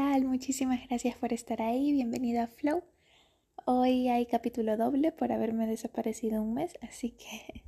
Muchísimas 0.00 0.88
gracias 0.88 1.14
por 1.16 1.34
estar 1.34 1.60
ahí. 1.60 1.92
Bienvenido 1.92 2.40
a 2.42 2.46
Flow. 2.46 2.82
Hoy 3.66 4.08
hay 4.08 4.24
capítulo 4.24 4.78
doble 4.78 5.12
por 5.12 5.30
haberme 5.30 5.66
desaparecido 5.66 6.42
un 6.42 6.54
mes, 6.54 6.72
así 6.80 7.10
que 7.10 7.62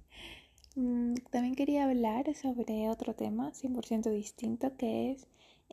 mm, 0.80 1.14
también 1.30 1.54
quería 1.54 1.84
hablar 1.84 2.34
sobre 2.34 2.88
otro 2.88 3.14
tema 3.14 3.52
100% 3.52 4.10
distinto 4.10 4.74
que 4.78 5.12
es 5.12 5.26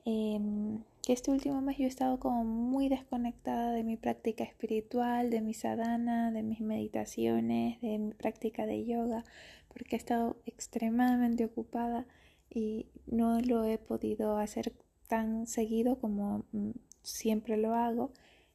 em, 0.04 0.84
que 1.02 1.14
este 1.14 1.32
último 1.32 1.62
mes 1.62 1.78
yo 1.78 1.86
he 1.86 1.88
estado 1.88 2.20
como 2.20 2.44
muy 2.44 2.90
desconectada 2.90 3.72
de 3.72 3.86
mi 3.86 3.96
práctica 3.96 4.44
espiritual, 4.44 5.30
de 5.30 5.40
mi 5.40 5.54
sadhana, 5.54 6.30
de 6.32 6.44
mis 6.44 6.60
meditaciones, 6.60 7.80
de 7.80 7.98
mi 8.00 8.14
práctica 8.14 8.66
de 8.66 8.86
yoga, 8.86 9.24
porque 9.70 9.96
he 9.96 9.98
estado 9.98 10.36
extremadamente 10.46 11.46
ocupada 11.46 12.06
y 12.50 12.88
no 13.08 13.40
lo 13.40 13.64
he 13.64 13.78
podido 13.78 14.38
hacer 14.38 14.74
tan 15.10 15.48
seguido 15.48 16.00
como 16.00 16.46
mm, 16.54 16.72
siempre 17.02 17.58
lo 17.58 17.74
hago, 17.74 18.14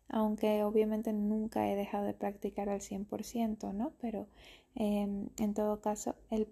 aunque 0.08 0.62
obviamente 0.64 1.12
nunca 1.12 1.68
he 1.70 1.76
dejado 1.76 2.06
de 2.06 2.14
practicar 2.14 2.68
al 2.70 2.80
100%, 2.80 3.74
¿no? 3.74 3.92
Pero 4.00 4.28
em, 4.74 5.28
en 5.38 5.54
todo 5.54 5.80
caso, 5.80 6.14
el, 6.30 6.48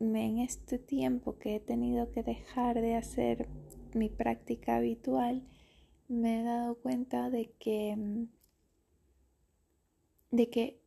en 0.00 0.38
este 0.38 0.78
tiempo 0.78 1.38
que 1.38 1.56
he 1.56 1.60
tenido 1.60 2.10
que 2.10 2.22
dejar 2.22 2.80
de 2.80 2.96
hacer 2.96 3.48
mi 3.94 4.08
práctica 4.08 4.76
habitual, 4.76 5.42
me 6.08 6.40
he 6.40 6.42
dado 6.42 6.76
cuenta 6.76 7.30
de 7.30 7.52
que, 7.58 7.94
mm, 7.96 8.24
de 10.30 10.50
que 10.50 10.80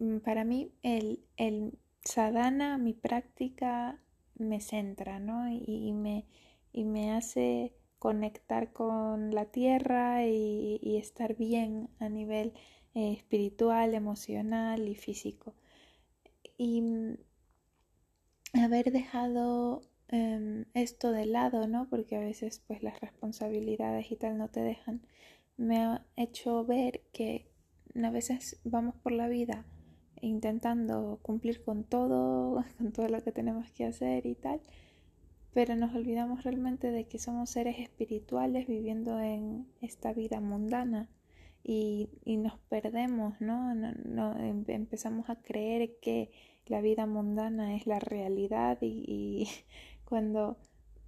mm, 0.00 0.18
para 0.18 0.44
mí 0.44 0.72
el, 0.82 1.24
el 1.36 1.78
sadhana, 2.04 2.78
mi 2.78 2.94
práctica, 2.94 4.02
me 4.36 4.60
centra, 4.60 5.20
¿no? 5.20 5.48
Y, 5.50 5.92
me, 5.92 6.26
y 6.72 6.84
me 6.84 7.12
hace 7.12 7.74
conectar 8.02 8.72
con 8.72 9.32
la 9.32 9.44
tierra 9.44 10.26
y, 10.26 10.96
estar 10.96 11.36
bien 11.36 11.88
a 12.00 12.08
nivel 12.08 12.52
eh, 12.94 13.12
espiritual, 13.12 13.94
emocional 13.94 14.88
y 14.88 14.96
físico. 14.96 15.54
Y 16.58 16.82
mm, 16.82 17.16
haber 18.54 18.90
dejado 18.90 19.82
em, 20.08 20.64
esto 20.74 21.12
de 21.12 21.26
lado, 21.26 21.68
¿no? 21.68 21.88
Porque 21.88 22.16
a 22.16 22.20
veces 22.20 22.60
pues 22.66 22.82
las 22.82 23.00
responsabilidades 23.00 24.10
y 24.10 24.16
tal 24.16 24.36
no 24.36 24.48
te 24.48 24.62
dejan, 24.62 25.06
me 25.56 25.78
ha 25.78 26.04
hecho 26.16 26.64
ver 26.64 27.02
que 27.12 27.46
a 28.02 28.10
veces 28.10 28.60
vamos 28.64 28.96
por 28.96 29.12
la 29.12 29.28
vida 29.28 29.64
intentando 30.22 31.20
cumplir 31.22 31.62
con 31.62 31.84
todo, 31.84 32.64
con 32.78 32.92
todo 32.92 33.06
lo 33.08 33.22
que 33.22 33.30
tenemos 33.30 33.70
que 33.70 33.84
hacer 33.84 34.26
y 34.26 34.34
tal, 34.34 34.60
pero 35.52 35.76
nos 35.76 35.94
olvidamos 35.94 36.44
realmente 36.44 36.90
de 36.90 37.04
que 37.04 37.18
somos 37.18 37.50
seres 37.50 37.78
espirituales 37.78 38.66
viviendo 38.66 39.20
en 39.20 39.66
esta 39.80 40.12
vida 40.12 40.40
mundana 40.40 41.08
y, 41.64 42.08
nos 42.26 42.58
perdemos, 42.68 43.40
¿no? 43.40 43.74
No, 43.74 44.36
em, 44.38 44.64
Empezamos 44.66 45.30
a 45.30 45.36
creer 45.36 45.98
que 46.00 46.30
la 46.66 46.80
vida 46.80 47.06
mundana 47.06 47.76
es 47.76 47.86
la 47.86 47.98
realidad 48.00 48.78
y, 48.80 49.48
cuando, 50.04 50.56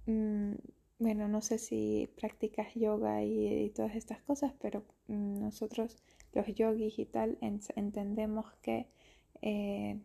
mm, 0.05 0.53
bueno, 0.99 1.27
no 1.27 1.41
sé 1.41 1.57
si 1.57 2.09
practicas 2.15 2.73
yoga 2.75 3.23
y, 3.23 3.69
todas 3.75 3.95
estas 3.95 4.21
cosas, 4.21 4.53
pero 4.61 4.83
mm, 5.07 5.39
nosotros 5.39 5.97
los 6.33 6.47
yogis 6.47 6.99
y 6.99 7.05
tal 7.05 7.37
entendemos 7.41 8.45
que, 8.61 8.87
eh, 9.41 9.99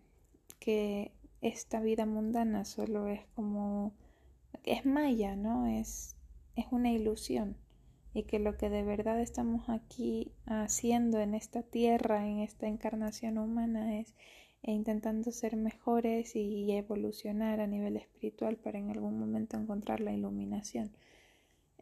que 0.59 1.13
esta 1.43 1.81
vida 1.81 2.07
mundana 2.07 2.65
solo 2.65 3.09
es 3.09 3.25
como 3.35 3.93
es 4.65 4.87
maya, 4.87 5.37
¿no? 5.37 5.67
Es, 5.67 6.17
es 6.57 6.67
una 6.71 6.91
ilusión 6.93 7.57
y 8.13 8.25
que 8.25 8.39
lo 8.39 8.57
que 8.57 8.71
de 8.71 8.83
verdad 8.83 9.21
estamos 9.21 9.69
aquí 9.69 10.33
haciendo 10.47 11.21
en 11.21 11.35
esta 11.35 11.63
tierra, 11.63 12.27
en 12.27 12.41
esta 12.41 12.67
encarnación 12.67 13.39
humana, 13.39 13.99
es 13.99 14.15
intentando 14.63 15.33
ser 15.33 15.57
mejores 15.57 16.37
y 16.37 16.71
evolucionar 16.73 17.61
a 17.61 17.67
nivel 17.67 17.97
espiritual 17.97 18.57
para 18.57 18.79
en 18.79 18.91
algún 18.91 19.19
momento 19.19 19.57
encontrar 19.57 20.01
la 20.01 20.13
iluminación. 20.13 20.91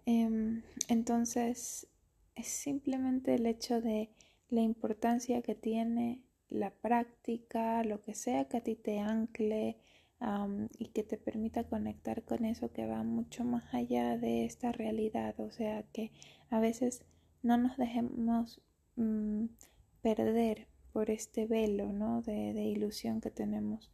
Em, 0.07 0.63
entonces, 0.89 1.89
es 2.35 2.47
simplemente 2.47 3.35
el 3.35 3.47
hecho 3.47 3.81
de 3.81 4.11
la 4.49 4.61
importancia 4.63 5.43
que 5.43 5.55
tiene 5.55 6.23
la 6.49 6.71
práctica, 6.71 7.83
lo 7.85 8.01
que 8.03 8.15
sea 8.15 8.47
que 8.47 8.59
a 8.59 8.63
ti 8.63 8.75
te 8.77 9.01
ancle, 9.01 9.77
y 10.79 10.89
que 10.89 11.05
te 11.05 11.17
permita 11.17 11.65
conectar 11.65 12.25
con 12.25 12.45
eso 12.45 12.73
que 12.73 12.87
va 12.87 13.03
mucho 13.05 13.45
más 13.45 13.73
allá 13.73 14.17
de 14.19 14.45
esta 14.45 14.73
realidad. 14.73 15.39
O 15.39 15.51
sea, 15.51 15.85
que 15.93 16.11
a 16.51 16.61
veces 16.61 17.05
no 17.43 17.57
nos 17.57 17.77
dejemos 17.77 18.61
mm, 18.97 19.47
perder 20.03 20.67
por 20.93 21.11
este 21.11 21.47
velo 21.47 21.93
¿no? 21.93 22.23
de, 22.23 22.53
ilusión 22.65 23.21
que 23.21 23.31
tenemos. 23.31 23.91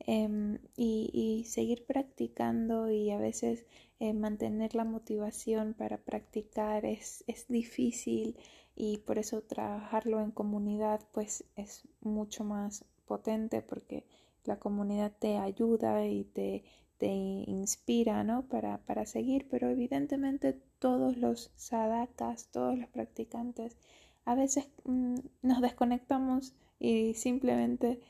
Em, 0.00 0.58
y, 0.76 1.44
seguir 1.46 1.84
practicando 1.84 2.90
y 2.90 3.10
a 3.10 3.18
veces 3.18 3.66
eh, 4.00 4.14
mantener 4.14 4.74
la 4.74 4.84
motivación 4.84 5.74
para 5.74 5.98
practicar 5.98 6.86
es, 6.86 7.22
es 7.26 7.46
difícil 7.48 8.36
y 8.74 8.98
por 8.98 9.18
eso 9.18 9.42
trabajarlo 9.42 10.20
en 10.22 10.30
comunidad 10.30 11.00
pues 11.12 11.44
es 11.54 11.86
mucho 12.00 12.44
más 12.44 12.86
potente 13.04 13.60
porque 13.60 14.06
la 14.44 14.58
comunidad 14.58 15.12
te 15.18 15.36
ayuda 15.36 16.06
y 16.06 16.24
te, 16.24 16.64
te 16.98 17.06
inspira 17.06 18.24
¿no? 18.24 18.46
para, 18.48 18.78
para 18.78 19.06
seguir, 19.06 19.46
pero 19.50 19.68
evidentemente 19.70 20.58
todos 20.78 21.16
los 21.16 21.50
sadakas, 21.56 22.48
todos 22.50 22.78
los 22.78 22.88
practicantes, 22.88 23.76
a 24.24 24.34
veces 24.34 24.68
mm, 24.84 25.16
nos 25.42 25.60
desconectamos 25.60 26.54
y 26.78 27.14
simplemente 27.14 28.00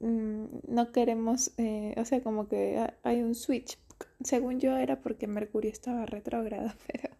mm, 0.00 0.44
no 0.68 0.92
queremos, 0.92 1.52
eh, 1.58 1.94
o 1.96 2.04
sea, 2.04 2.22
como 2.22 2.48
que 2.48 2.86
hay 3.02 3.22
un 3.22 3.34
switch. 3.34 3.78
Según 4.22 4.60
yo 4.60 4.76
era 4.76 5.00
porque 5.00 5.26
Mercurio 5.26 5.70
estaba 5.70 6.06
retrógrado, 6.06 6.70
pero 6.86 7.14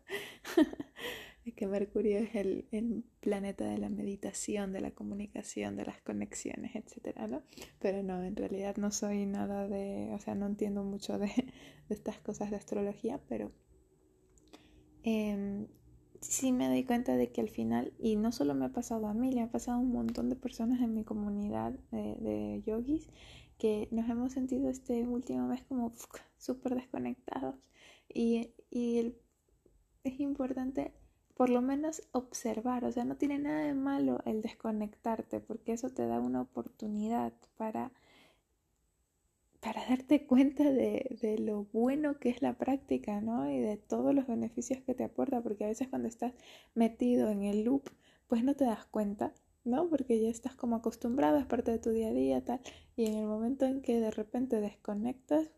que 1.52 1.66
Mercurio 1.66 2.18
es 2.18 2.34
el, 2.34 3.04
planeta 3.20 3.64
de 3.64 3.78
la 3.78 3.88
meditación, 3.88 4.72
de 4.72 4.80
la 4.80 4.90
comunicación, 4.90 5.76
de 5.76 5.84
las 5.84 6.00
conexiones, 6.02 6.74
etcétera, 6.74 7.26
¿no? 7.26 7.42
Pero 7.80 8.02
no, 8.02 8.22
en 8.22 8.36
realidad 8.36 8.76
no 8.76 8.90
soy 8.90 9.26
nada 9.26 9.68
de, 9.68 10.10
o 10.12 10.18
sea, 10.18 10.34
no 10.34 10.46
entiendo 10.46 10.82
mucho 10.84 11.18
de, 11.18 11.30
estas 11.88 12.18
cosas 12.18 12.50
de 12.50 12.56
astrología, 12.56 13.20
pero 13.28 13.52
em, 15.02 15.66
sí 16.20 16.52
me 16.52 16.68
doy 16.68 16.84
cuenta 16.84 17.16
de 17.16 17.30
que 17.30 17.40
al 17.40 17.48
final, 17.48 17.92
y 17.98 18.16
no 18.16 18.32
solo 18.32 18.54
me 18.54 18.66
ha 18.66 18.72
pasado 18.72 19.06
a 19.06 19.14
mí, 19.14 19.32
le 19.32 19.42
ha 19.42 19.50
pasado 19.50 19.78
a 19.78 19.80
un 19.80 19.92
montón 19.92 20.28
de 20.28 20.36
personas 20.36 20.80
en 20.80 20.94
mi 20.94 21.04
comunidad 21.04 21.72
de, 21.90 22.62
yogis, 22.64 23.08
que 23.58 23.88
nos 23.90 24.08
hemos 24.10 24.32
sentido 24.32 24.68
este 24.68 25.06
último 25.06 25.48
mes 25.48 25.62
como 25.64 25.92
súper 26.36 26.74
desconectados. 26.74 27.56
Y, 28.12 28.50
y 28.70 29.14
es 30.04 30.20
importante 30.20 30.92
por 31.36 31.50
lo 31.50 31.60
menos 31.60 32.02
observar, 32.12 32.84
o 32.86 32.92
sea, 32.92 33.04
no 33.04 33.16
tiene 33.16 33.38
nada 33.38 33.60
de 33.60 33.74
malo 33.74 34.20
el 34.24 34.40
desconectarte, 34.40 35.40
porque 35.40 35.74
eso 35.74 35.90
te 35.90 36.06
da 36.06 36.18
una 36.18 36.40
oportunidad 36.40 37.34
para, 37.58 37.92
para 39.60 39.86
darte 39.86 40.26
cuenta 40.26 40.64
de, 40.64 41.18
de, 41.20 41.38
lo 41.38 41.64
bueno 41.72 42.18
que 42.18 42.30
es 42.30 42.40
la 42.40 42.54
práctica, 42.54 43.20
¿no? 43.20 43.50
Y 43.50 43.58
de 43.58 43.76
todos 43.76 44.14
los 44.14 44.26
beneficios 44.26 44.82
que 44.82 44.94
te 44.94 45.04
aporta, 45.04 45.42
porque 45.42 45.64
a 45.64 45.68
veces 45.68 45.88
cuando 45.88 46.08
estás 46.08 46.32
metido 46.74 47.28
en 47.28 47.42
el 47.42 47.64
loop, 47.64 47.90
pues 48.28 48.42
no 48.42 48.54
te 48.56 48.64
das 48.64 48.86
cuenta, 48.86 49.34
¿no? 49.64 49.90
Porque 49.90 50.18
ya 50.18 50.30
estás 50.30 50.54
como 50.54 50.76
acostumbrado, 50.76 51.36
es 51.38 51.46
parte 51.46 51.70
de 51.70 51.78
tu 51.78 51.90
día 51.90 52.08
a 52.08 52.12
día, 52.12 52.44
tal, 52.44 52.60
y 52.96 53.04
en 53.06 53.14
el 53.14 53.26
momento 53.26 53.66
en 53.66 53.82
que 53.82 54.00
de 54.00 54.10
repente 54.10 54.60
desconectas, 54.62 55.50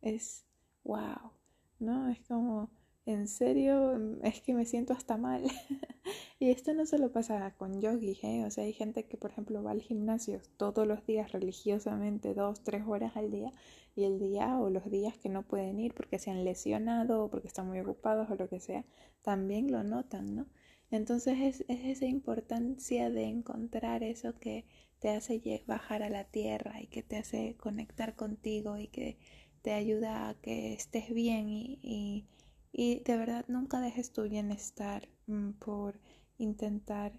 es 0.00 0.44
wow, 0.84 1.32
¿no? 1.78 2.08
Es 2.08 2.20
como 2.22 2.70
en 3.06 3.28
serio, 3.28 3.98
mm, 3.98 4.24
es 4.24 4.40
que 4.40 4.54
me 4.54 4.64
siento 4.64 4.92
hasta 4.92 5.16
mal. 5.16 5.44
y 6.38 6.50
esto 6.50 6.74
no 6.74 6.86
solo 6.86 7.12
pasa 7.12 7.54
con 7.56 7.80
yogis, 7.80 8.22
¿eh? 8.24 8.44
O 8.44 8.50
sea, 8.50 8.64
hay 8.64 8.72
gente 8.72 9.04
que, 9.04 9.16
por 9.16 9.30
ejemplo, 9.30 9.62
va 9.62 9.72
al 9.72 9.82
gimnasio 9.82 10.40
todos 10.56 10.86
los 10.86 11.04
días 11.06 11.32
religiosamente, 11.32 12.34
dos, 12.34 12.62
tres 12.62 12.84
horas 12.86 13.16
al 13.16 13.30
día, 13.30 13.52
y 13.94 14.04
el 14.04 14.18
día 14.18 14.58
o 14.58 14.70
los 14.70 14.90
días 14.90 15.16
que 15.18 15.28
no 15.28 15.42
pueden 15.42 15.80
ir 15.80 15.94
porque 15.94 16.18
se 16.18 16.30
han 16.30 16.44
lesionado 16.44 17.24
o 17.24 17.30
porque 17.30 17.48
están 17.48 17.68
muy 17.68 17.80
ocupados 17.80 18.30
o 18.30 18.36
lo 18.36 18.48
que 18.48 18.60
sea, 18.60 18.84
también 19.22 19.70
lo 19.70 19.84
notan, 19.84 20.34
¿no? 20.34 20.46
Entonces 20.90 21.38
es, 21.40 21.64
es 21.68 21.84
esa 21.84 22.06
importancia 22.06 23.10
de 23.10 23.24
encontrar 23.24 24.02
eso 24.02 24.38
que 24.38 24.66
te 25.00 25.10
hace 25.10 25.40
bajar 25.66 26.02
a 26.02 26.10
la 26.10 26.24
tierra 26.24 26.80
y 26.80 26.86
que 26.86 27.02
te 27.02 27.16
hace 27.16 27.56
conectar 27.58 28.14
contigo 28.14 28.78
y 28.78 28.88
que 28.88 29.18
te 29.62 29.72
ayuda 29.72 30.28
a 30.28 30.34
que 30.34 30.74
estés 30.74 31.12
bien 31.12 31.48
y 31.48 31.78
y 31.82 32.26
de 32.72 33.16
verdad 33.16 33.44
nunca 33.48 33.80
dejes 33.80 34.12
tu 34.12 34.22
bienestar 34.22 35.08
mm, 35.26 35.52
por 35.52 36.00
intentar 36.38 37.12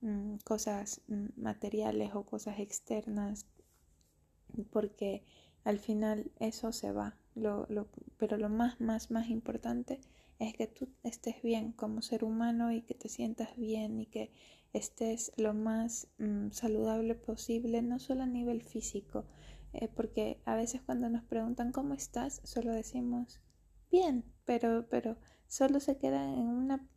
mm, 0.00 0.36
cosas 0.44 1.02
mm, 1.08 1.26
materiales 1.36 2.14
o 2.14 2.24
cosas 2.24 2.60
externas, 2.60 3.46
porque 4.70 5.24
al 5.64 5.78
final 5.78 6.30
eso 6.38 6.72
se 6.72 6.92
va. 6.92 7.16
Lo, 7.34 7.66
lo, 7.68 7.88
pero 8.18 8.36
lo 8.36 8.48
más, 8.48 8.80
más, 8.80 9.10
más 9.10 9.28
importante 9.28 10.00
es 10.38 10.54
que 10.54 10.66
tú 10.66 10.88
estés 11.02 11.42
bien 11.42 11.72
como 11.72 12.02
ser 12.02 12.24
humano 12.24 12.72
y 12.72 12.82
que 12.82 12.94
te 12.94 13.08
sientas 13.08 13.56
bien 13.56 14.00
y 14.00 14.06
que 14.06 14.32
estés 14.72 15.32
lo 15.36 15.52
más 15.52 16.08
saludable 16.52 17.14
posible, 17.14 17.82
no 17.82 17.98
solo 17.98 18.22
a 18.22 18.26
nivel 18.26 18.62
físico, 18.62 19.24
eh, 19.72 19.88
porque 19.88 20.40
a 20.44 20.54
veces 20.54 20.80
cuando 20.80 21.08
nos 21.10 21.24
preguntan 21.24 21.72
cómo 21.72 21.94
estás, 21.94 22.40
solo 22.44 22.72
decimos 22.72 23.40
bien, 23.90 24.24
pero, 24.44 24.88
pero 24.88 25.16
solo 25.46 25.80
se 25.80 25.98
queda 25.98 26.24
en 26.32 26.46
una, 26.48 26.88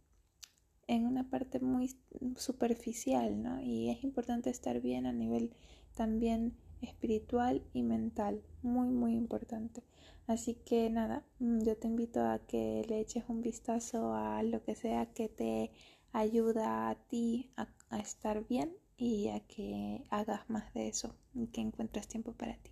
en 0.88 1.06
una 1.06 1.30
parte 1.30 1.60
muy 1.60 1.98
superficial, 2.36 3.42
¿no? 3.42 3.62
Y 3.62 3.90
es 3.90 4.04
importante 4.04 4.50
estar 4.50 4.82
bien 4.82 5.06
a 5.06 5.14
nivel 5.14 5.56
también 5.96 6.58
espiritual 6.82 7.64
y 7.74 7.84
mental, 7.84 8.44
muy, 8.62 8.90
muy 8.90 9.16
importante. 9.16 9.84
Así 10.28 10.56
que 10.66 10.90
nada, 10.90 11.26
mm, 11.40 11.64
yo 11.64 11.78
te 11.78 11.88
invito 11.88 12.22
a 12.22 12.40
que 12.40 12.84
le 12.88 13.00
eches 13.00 13.26
un 13.28 13.42
vistazo 13.42 14.14
a 14.14 14.42
lo 14.44 14.64
que 14.64 14.76
sea 14.76 15.14
que 15.14 15.30
te 15.30 15.72
ayuda 16.12 16.90
a 16.90 16.96
ti 16.96 17.52
a, 17.58 17.68
a 17.90 18.00
estar 18.00 18.48
bien 18.48 18.74
y 18.98 19.30
a 19.30 19.40
que 19.42 20.04
hagas 20.10 20.50
más 20.50 20.74
de 20.74 20.88
eso 20.88 21.16
y 21.34 21.48
que 21.48 21.62
encuentres 21.62 22.08
tiempo 22.08 22.34
para 22.34 22.56
ti. 22.58 22.72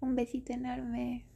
Un 0.00 0.14
besito 0.14 0.52
enorme. 0.52 1.26